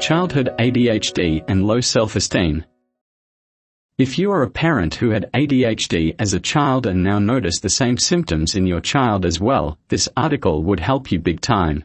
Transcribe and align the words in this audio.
Childhood 0.00 0.50
ADHD 0.58 1.44
and 1.46 1.66
low 1.66 1.80
self-esteem. 1.80 2.64
If 3.96 4.18
you 4.18 4.32
are 4.32 4.42
a 4.42 4.50
parent 4.50 4.96
who 4.96 5.10
had 5.10 5.30
ADHD 5.34 6.16
as 6.18 6.32
a 6.32 6.40
child 6.40 6.86
and 6.86 7.04
now 7.04 7.18
notice 7.18 7.60
the 7.60 7.68
same 7.68 7.96
symptoms 7.96 8.56
in 8.56 8.66
your 8.66 8.80
child 8.80 9.24
as 9.24 9.38
well, 9.38 9.78
this 9.88 10.08
article 10.16 10.64
would 10.64 10.80
help 10.80 11.12
you 11.12 11.20
big 11.20 11.40
time. 11.40 11.84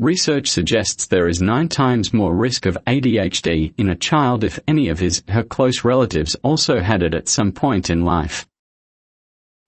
Research 0.00 0.48
suggests 0.48 1.04
there 1.04 1.28
is 1.28 1.42
nine 1.42 1.68
times 1.68 2.14
more 2.14 2.34
risk 2.34 2.64
of 2.64 2.78
ADHD 2.86 3.74
in 3.76 3.90
a 3.90 3.94
child 3.94 4.44
if 4.44 4.58
any 4.66 4.88
of 4.88 4.98
his, 4.98 5.22
her 5.28 5.42
close 5.42 5.84
relatives 5.84 6.34
also 6.36 6.80
had 6.80 7.02
it 7.02 7.12
at 7.12 7.28
some 7.28 7.52
point 7.52 7.90
in 7.90 8.02
life. 8.02 8.48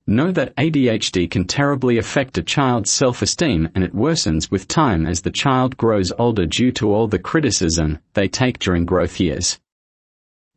Know 0.06 0.32
that 0.32 0.56
ADHD 0.56 1.30
can 1.30 1.44
terribly 1.44 1.98
affect 1.98 2.38
a 2.38 2.42
child's 2.42 2.90
self-esteem 2.90 3.68
and 3.74 3.84
it 3.84 3.94
worsens 3.94 4.50
with 4.50 4.68
time 4.68 5.04
as 5.04 5.20
the 5.20 5.30
child 5.30 5.76
grows 5.76 6.12
older 6.18 6.46
due 6.46 6.72
to 6.72 6.94
all 6.94 7.08
the 7.08 7.18
criticism 7.18 7.98
they 8.14 8.26
take 8.26 8.58
during 8.58 8.86
growth 8.86 9.20
years. 9.20 9.60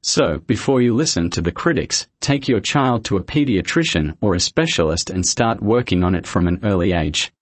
So, 0.01 0.37
before 0.47 0.81
you 0.81 0.95
listen 0.95 1.29
to 1.31 1.41
the 1.41 1.51
critics, 1.51 2.07
take 2.21 2.47
your 2.47 2.61
child 2.61 3.03
to 3.05 3.17
a 3.17 3.23
pediatrician 3.23 4.15
or 4.21 4.35
a 4.35 4.39
specialist 4.39 5.09
and 5.09 5.27
start 5.27 5.61
working 5.61 6.01
on 6.01 6.15
it 6.15 6.25
from 6.25 6.47
an 6.47 6.61
early 6.63 6.93
age. 6.93 7.33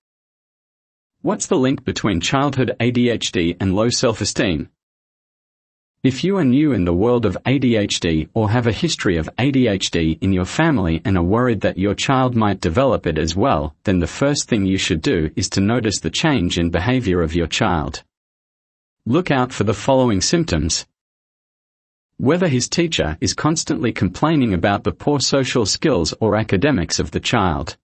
What's 1.23 1.47
the 1.47 1.55
link 1.55 1.85
between 1.85 2.19
childhood 2.19 2.75
ADHD 2.81 3.55
and 3.57 3.73
low 3.73 3.87
self-esteem? 3.87 4.67
If 6.03 6.21
you 6.21 6.35
are 6.35 6.43
new 6.43 6.73
in 6.73 6.83
the 6.83 6.93
world 6.93 7.25
of 7.25 7.37
ADHD 7.45 8.27
or 8.33 8.49
have 8.49 8.67
a 8.67 8.73
history 8.73 9.15
of 9.15 9.29
ADHD 9.39 10.21
in 10.21 10.33
your 10.33 10.43
family 10.43 11.01
and 11.05 11.17
are 11.17 11.23
worried 11.23 11.61
that 11.61 11.77
your 11.77 11.95
child 11.95 12.35
might 12.35 12.59
develop 12.59 13.07
it 13.07 13.17
as 13.17 13.37
well, 13.37 13.73
then 13.85 13.99
the 13.99 14.05
first 14.05 14.49
thing 14.49 14.65
you 14.65 14.77
should 14.77 15.01
do 15.01 15.31
is 15.37 15.49
to 15.51 15.61
notice 15.61 16.01
the 16.01 16.09
change 16.09 16.59
in 16.59 16.71
behavior 16.71 17.21
of 17.21 17.33
your 17.33 17.47
child. 17.47 18.03
Look 19.05 19.31
out 19.31 19.53
for 19.53 19.63
the 19.63 19.73
following 19.73 20.19
symptoms. 20.19 20.85
Whether 22.17 22.49
his 22.49 22.67
teacher 22.67 23.17
is 23.21 23.33
constantly 23.33 23.93
complaining 23.93 24.53
about 24.53 24.83
the 24.83 24.91
poor 24.91 25.21
social 25.21 25.65
skills 25.65 26.13
or 26.19 26.35
academics 26.35 26.99
of 26.99 27.11
the 27.11 27.21
child. 27.21 27.77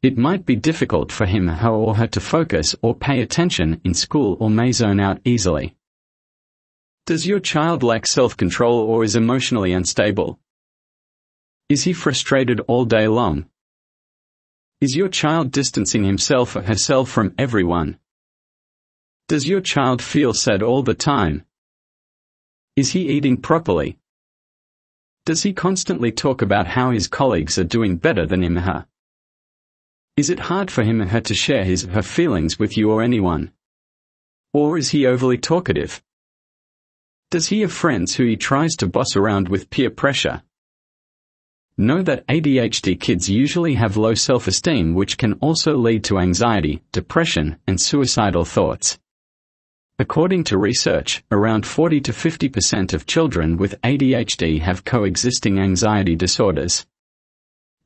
It 0.00 0.16
might 0.16 0.46
be 0.46 0.54
difficult 0.54 1.10
for 1.10 1.26
him 1.26 1.48
or 1.50 1.96
her 1.96 2.06
to 2.06 2.20
focus 2.20 2.76
or 2.82 2.94
pay 2.94 3.20
attention 3.20 3.80
in 3.82 3.94
school 3.94 4.36
or 4.38 4.48
may 4.48 4.70
zone 4.70 5.00
out 5.00 5.20
easily. 5.24 5.76
Does 7.06 7.26
your 7.26 7.40
child 7.40 7.82
lack 7.82 8.06
self-control 8.06 8.78
or 8.78 9.02
is 9.02 9.16
emotionally 9.16 9.72
unstable? 9.72 10.38
Is 11.68 11.82
he 11.82 11.92
frustrated 11.92 12.60
all 12.68 12.84
day 12.84 13.08
long? 13.08 13.46
Is 14.80 14.94
your 14.94 15.08
child 15.08 15.50
distancing 15.50 16.04
himself 16.04 16.54
or 16.54 16.62
herself 16.62 17.10
from 17.10 17.34
everyone? 17.36 17.98
Does 19.26 19.48
your 19.48 19.60
child 19.60 20.00
feel 20.00 20.32
sad 20.32 20.62
all 20.62 20.84
the 20.84 20.94
time? 20.94 21.44
Is 22.76 22.92
he 22.92 23.08
eating 23.08 23.36
properly? 23.36 23.98
Does 25.26 25.42
he 25.42 25.52
constantly 25.52 26.12
talk 26.12 26.40
about 26.40 26.68
how 26.68 26.92
his 26.92 27.08
colleagues 27.08 27.58
are 27.58 27.64
doing 27.64 27.96
better 27.96 28.24
than 28.24 28.44
him 28.44 28.58
or 28.58 28.60
her? 28.60 28.86
Is 30.18 30.30
it 30.30 30.40
hard 30.40 30.68
for 30.68 30.82
him 30.82 31.00
or 31.00 31.06
her 31.06 31.20
to 31.20 31.32
share 31.32 31.62
his 31.62 31.84
or 31.84 31.90
her 31.92 32.02
feelings 32.02 32.58
with 32.58 32.76
you 32.76 32.90
or 32.90 33.02
anyone? 33.02 33.52
Or 34.52 34.76
is 34.76 34.90
he 34.90 35.06
overly 35.06 35.38
talkative? 35.38 36.02
Does 37.30 37.46
he 37.46 37.60
have 37.60 37.72
friends 37.72 38.16
who 38.16 38.24
he 38.24 38.36
tries 38.36 38.74
to 38.78 38.88
boss 38.88 39.14
around 39.14 39.48
with 39.48 39.70
peer 39.70 39.90
pressure? 39.90 40.42
Know 41.76 42.02
that 42.02 42.26
ADHD 42.26 42.98
kids 42.98 43.30
usually 43.30 43.74
have 43.74 43.96
low 43.96 44.14
self-esteem 44.14 44.92
which 44.92 45.18
can 45.18 45.34
also 45.34 45.76
lead 45.76 46.02
to 46.06 46.18
anxiety, 46.18 46.82
depression, 46.90 47.58
and 47.68 47.80
suicidal 47.80 48.44
thoughts. 48.44 48.98
According 50.00 50.42
to 50.50 50.58
research, 50.58 51.22
around 51.30 51.64
40 51.64 52.00
to 52.00 52.10
50% 52.12 52.92
of 52.92 53.06
children 53.06 53.56
with 53.56 53.80
ADHD 53.82 54.62
have 54.62 54.84
coexisting 54.84 55.60
anxiety 55.60 56.16
disorders. 56.16 56.86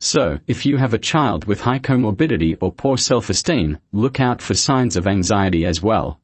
So, 0.05 0.41
if 0.49 0.67
you 0.67 0.79
have 0.79 0.95
a 0.95 0.99
child 0.99 1.45
with 1.45 1.61
high 1.61 1.79
comorbidity 1.79 2.59
or 2.61 2.73
poor 2.73 2.99
self-esteem, 2.99 3.79
look 3.93 4.19
out 4.19 4.43
for 4.43 4.53
signs 4.53 4.97
of 4.97 5.07
anxiety 5.07 5.65
as 5.65 5.81
well. 5.81 6.21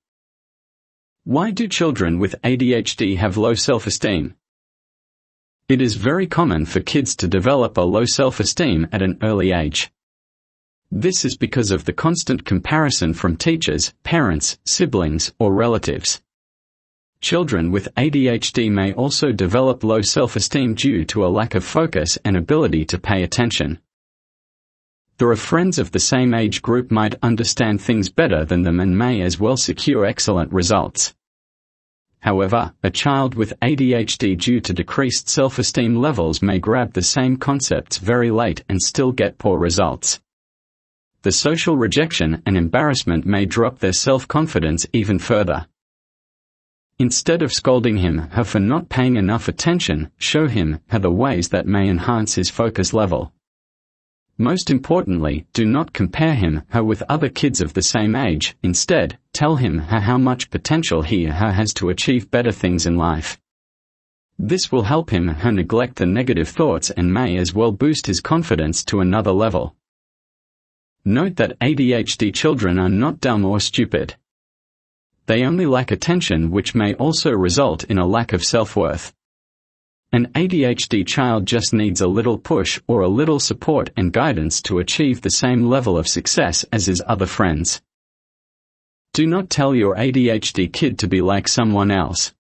Why 1.23 1.53
do 1.53 1.69
children 1.69 2.19
with 2.19 2.35
ADHD 2.43 3.19
have 3.19 3.37
low 3.37 3.55
self-esteem? 3.55 4.35
It 5.69 5.81
is 5.81 5.95
very 5.95 6.27
common 6.27 6.67
for 6.67 6.81
kids 6.81 7.15
to 7.17 7.29
develop 7.29 7.77
a 7.77 7.83
low 7.83 8.05
self-esteem 8.05 8.89
at 8.91 9.01
an 9.01 9.17
early 9.23 9.53
age. 9.53 9.93
This 10.91 11.25
is 11.25 11.37
because 11.37 11.71
of 11.71 11.85
the 11.85 11.93
constant 11.93 12.45
comparison 12.45 13.15
from 13.15 13.37
teachers, 13.37 13.95
parents, 14.03 14.59
siblings, 14.67 15.33
or 15.39 15.55
relatives. 15.55 16.21
Children 17.21 17.73
with 17.73 17.93
ADHD 17.97 18.71
may 18.71 18.93
also 18.93 19.33
develop 19.33 19.83
low 19.83 20.01
self-esteem 20.01 20.75
due 20.75 21.05
to 21.07 21.27
a 21.27 21.29
lack 21.29 21.57
of 21.57 21.65
focus 21.65 22.17
and 22.25 22.37
ability 22.37 22.85
to 22.87 22.99
pay 22.99 23.25
attention. 23.25 23.81
There 25.19 25.29
are 25.29 25.37
friends 25.37 25.81
of 25.81 25.91
the 25.91 25.99
same 25.99 26.33
age 26.33 26.63
group 26.63 26.93
might 26.93 27.17
understand 27.21 27.81
things 27.81 28.09
better 28.09 28.45
than 28.45 28.63
them 28.63 28.79
and 28.79 28.97
may 28.97 29.21
as 29.21 29.41
well 29.41 29.57
secure 29.57 30.07
excellent 30.07 30.53
results. 30.53 31.13
However, 32.21 32.73
a 32.85 32.91
child 32.91 33.35
with 33.35 33.53
ADHD 33.61 34.39
due 34.39 34.61
to 34.61 34.73
decreased 34.73 35.29
self-esteem 35.29 35.97
levels 35.97 36.41
may 36.41 36.61
grab 36.61 36.93
the 36.93 37.03
same 37.03 37.37
concepts 37.37 37.99
very 37.99 38.31
late 38.31 38.63
and 38.69 38.81
still 38.81 39.11
get 39.11 39.39
poor 39.39 39.59
results. 39.59 40.21
The 41.23 41.33
social 41.33 41.77
rejection 41.77 42.43
and 42.47 42.57
embarrassment 42.57 43.27
may 43.27 43.45
drop 43.45 43.81
their 43.81 43.93
self-confidence 43.93 44.87
even 44.93 45.19
further. 45.19 45.67
Instead 47.01 47.43
of 47.43 47.53
scolding 47.53 47.99
him 47.99 48.19
her 48.33 48.43
for 48.43 48.59
not 48.59 48.89
paying 48.89 49.17
enough 49.17 49.47
attention, 49.47 50.11
show 50.19 50.49
him 50.49 50.81
her 50.89 50.99
the 50.99 51.13
ways 51.13 51.51
that 51.51 51.67
may 51.67 51.89
enhance 51.89 52.35
his 52.35 52.51
focus 52.51 52.93
level. 52.93 53.33
Most 54.37 54.69
importantly, 54.69 55.47
do 55.53 55.65
not 55.65 55.93
compare 55.93 56.35
him, 56.35 56.63
her 56.69 56.83
with 56.83 57.03
other 57.09 57.29
kids 57.29 57.61
of 57.61 57.75
the 57.75 57.83
same 57.83 58.17
age, 58.17 58.57
instead, 58.63 59.19
tell 59.33 59.57
him, 59.57 59.79
her 59.79 60.01
how 60.01 60.19
much 60.19 60.51
potential 60.51 61.03
he, 61.03 61.25
her 61.25 61.53
has 61.53 61.73
to 61.75 61.89
achieve 61.89 62.31
better 62.31 62.53
things 62.53 62.85
in 62.85 62.97
life. 62.97 63.39
This 64.37 64.71
will 64.71 64.85
help 64.85 65.11
him, 65.11 65.29
her 65.29 65.53
neglect 65.53 65.97
the 65.97 66.07
negative 66.07 66.49
thoughts 66.49 66.91
and 66.91 67.13
may 67.13 67.37
as 67.37 67.55
well 67.55 67.73
boost 67.73 68.07
his 68.07 68.21
confidence 68.21 68.85
to 68.87 69.01
another 69.01 69.33
level. 69.33 69.77
Note 71.05 71.37
that 71.37 71.59
ADHD 71.61 72.35
children 72.35 72.79
are 72.79 72.89
not 72.89 73.21
dumb 73.21 73.45
or 73.45 73.61
stupid. 73.61 74.17
They 75.29 75.45
only 75.45 75.67
lack 75.67 75.91
attention 75.91 76.51
which 76.51 76.75
may 76.75 76.95
also 76.95 77.33
result 77.33 77.85
in 77.85 77.99
a 77.99 78.07
lack 78.07 78.33
of 78.33 78.43
self-worth. 78.43 79.13
An 80.11 80.29
ADHD 80.35 81.07
child 81.07 81.45
just 81.45 81.75
needs 81.75 82.01
a 82.01 82.09
little 82.09 82.39
push 82.39 82.81
or 82.87 83.03
a 83.03 83.09
little 83.09 83.39
support 83.39 83.91
and 83.95 84.11
guidance 84.11 84.63
to 84.63 84.79
achieve 84.79 85.21
the 85.21 85.31
same 85.31 85.67
level 85.67 85.99
of 85.99 86.09
success 86.09 86.65
as 86.73 86.87
his 86.87 87.03
other 87.07 87.27
friends. 87.27 87.83
Do 89.13 89.27
not 89.27 89.51
tell 89.51 89.75
your 89.75 89.97
ADHD 89.97 90.73
kid 90.73 90.99
to 91.01 91.07
be 91.07 91.21
like 91.21 91.47
someone 91.47 91.91
else. 91.91 92.33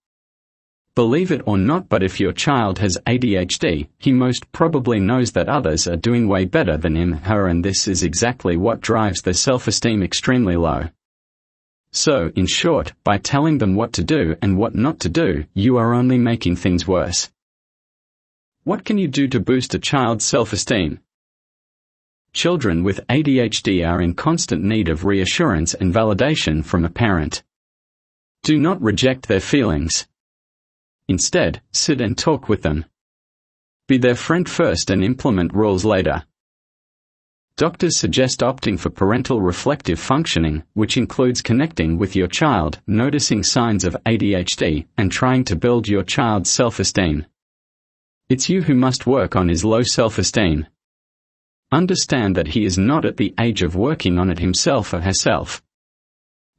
Believe 0.94 1.30
it 1.30 1.42
or 1.44 1.58
not 1.58 1.90
but 1.90 2.02
if 2.02 2.18
your 2.18 2.32
child 2.32 2.78
has 2.78 2.96
ADHD, 3.06 3.88
he 3.98 4.12
most 4.12 4.50
probably 4.52 4.98
knows 4.98 5.32
that 5.32 5.50
others 5.50 5.86
are 5.86 5.96
doing 5.96 6.26
way 6.26 6.46
better 6.46 6.78
than 6.78 6.96
him, 6.96 7.12
her 7.12 7.48
and 7.48 7.62
this 7.62 7.86
is 7.86 8.02
exactly 8.02 8.56
what 8.56 8.80
drives 8.80 9.20
their 9.20 9.34
self-esteem 9.34 10.02
extremely 10.02 10.56
low. 10.56 10.88
So, 11.90 12.30
in 12.36 12.46
short, 12.46 12.92
by 13.02 13.18
telling 13.18 13.58
them 13.58 13.74
what 13.74 13.92
to 13.94 14.04
do 14.04 14.36
and 14.42 14.58
what 14.58 14.74
not 14.74 15.00
to 15.00 15.08
do, 15.08 15.44
you 15.54 15.76
are 15.78 15.94
only 15.94 16.18
making 16.18 16.56
things 16.56 16.86
worse. 16.86 17.30
What 18.64 18.84
can 18.84 18.98
you 18.98 19.08
do 19.08 19.26
to 19.28 19.40
boost 19.40 19.74
a 19.74 19.78
child's 19.78 20.24
self-esteem? 20.24 21.00
Children 22.34 22.84
with 22.84 23.06
ADHD 23.08 23.88
are 23.88 24.02
in 24.02 24.14
constant 24.14 24.62
need 24.62 24.88
of 24.88 25.06
reassurance 25.06 25.72
and 25.72 25.94
validation 25.94 26.62
from 26.64 26.84
a 26.84 26.90
parent. 26.90 27.42
Do 28.42 28.58
not 28.58 28.80
reject 28.82 29.26
their 29.26 29.40
feelings. 29.40 30.06
Instead, 31.08 31.62
sit 31.72 32.02
and 32.02 32.16
talk 32.16 32.48
with 32.48 32.62
them. 32.62 32.84
Be 33.86 33.96
their 33.96 34.14
friend 34.14 34.46
first 34.46 34.90
and 34.90 35.02
implement 35.02 35.54
rules 35.54 35.86
later. 35.86 36.24
Doctors 37.58 37.98
suggest 37.98 38.38
opting 38.38 38.78
for 38.78 38.88
parental 38.88 39.42
reflective 39.42 39.98
functioning, 39.98 40.62
which 40.74 40.96
includes 40.96 41.42
connecting 41.42 41.98
with 41.98 42.14
your 42.14 42.28
child, 42.28 42.80
noticing 42.86 43.42
signs 43.42 43.82
of 43.82 43.96
ADHD, 44.06 44.86
and 44.96 45.10
trying 45.10 45.42
to 45.42 45.56
build 45.56 45.88
your 45.88 46.04
child's 46.04 46.48
self-esteem. 46.48 47.26
It's 48.28 48.48
you 48.48 48.62
who 48.62 48.76
must 48.76 49.08
work 49.08 49.34
on 49.34 49.48
his 49.48 49.64
low 49.64 49.82
self-esteem. 49.82 50.68
Understand 51.72 52.36
that 52.36 52.46
he 52.46 52.64
is 52.64 52.78
not 52.78 53.04
at 53.04 53.16
the 53.16 53.34
age 53.40 53.62
of 53.62 53.74
working 53.74 54.20
on 54.20 54.30
it 54.30 54.38
himself 54.38 54.94
or 54.94 55.00
herself. 55.00 55.60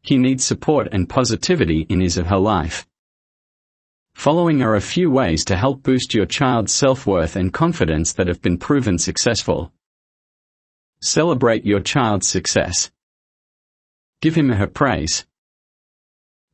He 0.01 0.17
needs 0.17 0.43
support 0.43 0.89
and 0.91 1.07
positivity 1.07 1.85
in 1.87 2.01
his 2.01 2.17
or 2.17 2.25
her 2.25 2.37
life. 2.37 2.85
Following 4.15 4.61
are 4.61 4.75
a 4.75 4.81
few 4.81 5.09
ways 5.09 5.45
to 5.45 5.55
help 5.55 5.81
boost 5.81 6.13
your 6.13 6.25
child's 6.25 6.73
self-worth 6.73 7.37
and 7.37 7.53
confidence 7.53 8.11
that 8.11 8.27
have 8.27 8.41
been 8.41 8.57
proven 8.57 8.97
successful. 8.97 9.71
Celebrate 11.01 11.65
your 11.65 11.79
child's 11.79 12.27
success. 12.27 12.91
Give 14.21 14.35
him 14.35 14.49
her 14.49 14.67
praise. 14.67 15.25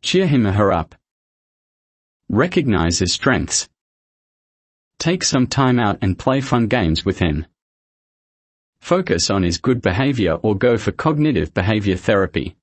Cheer 0.04 0.28
him 0.28 0.46
or 0.46 0.52
her 0.52 0.72
up. 0.72 0.94
Recognize 2.30 3.00
his 3.00 3.12
strengths. 3.12 3.68
Take 5.00 5.24
some 5.24 5.48
time 5.48 5.80
out 5.80 5.98
and 6.02 6.18
play 6.18 6.42
fun 6.42 6.68
games 6.68 7.04
with 7.04 7.20
him. 7.20 7.48
Focus 8.80 9.32
on 9.32 9.42
his 9.42 9.58
good 9.58 9.82
behavior 9.82 10.34
or 10.34 10.56
go 10.56 10.78
for 10.78 10.92
cognitive 10.92 11.54
behavior 11.56 11.96
therapy. 11.96 12.56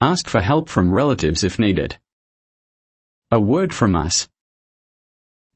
Ask 0.00 0.26
for 0.26 0.40
help 0.40 0.70
from 0.70 0.90
relatives 0.90 1.44
if 1.44 1.58
needed. 1.58 1.98
A 3.30 3.38
word 3.38 3.74
from 3.74 3.94
us. 3.94 4.28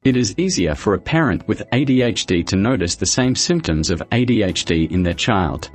It 0.03 0.17
is 0.17 0.33
easier 0.39 0.73
for 0.73 0.95
a 0.95 0.99
parent 0.99 1.47
with 1.47 1.61
ADHD 1.71 2.43
to 2.47 2.55
notice 2.55 2.95
the 2.95 3.05
same 3.05 3.35
symptoms 3.35 3.91
of 3.91 4.01
ADHD 4.11 4.89
in 4.89 5.03
their 5.03 5.13
child. 5.13 5.69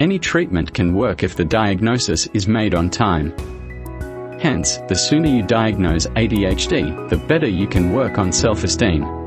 Any 0.00 0.18
treatment 0.18 0.72
can 0.72 0.94
work 0.94 1.22
if 1.22 1.36
the 1.36 1.44
diagnosis 1.44 2.26
is 2.32 2.48
made 2.48 2.74
on 2.74 2.88
time. 2.88 3.34
Hence, 4.40 4.78
the 4.88 4.94
sooner 4.94 5.28
you 5.28 5.42
diagnose 5.42 6.06
ADHD, 6.06 7.10
the 7.10 7.18
better 7.18 7.46
you 7.46 7.66
can 7.66 7.92
work 7.92 8.16
on 8.16 8.32
self-esteem. 8.32 9.17